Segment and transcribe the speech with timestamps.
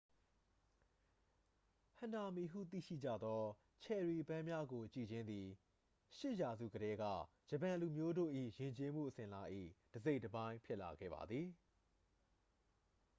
[1.97, 3.41] ဟနာမီ ဟုသိရှိကြသော
[3.83, 5.47] ချယ်ရီပန်းများကို ကြည့်ခြင်းသည်
[6.15, 7.05] 8 ရာစုကတည်းက
[7.49, 9.43] ဂျပန်လူမျိုးတို့၏ယဉ်ကျေးမှုအစဉ်အလာ၏
[9.91, 11.47] တစ်စိတ်တစ်ပိုင်းဖြစ်လာခဲ့ပါသည်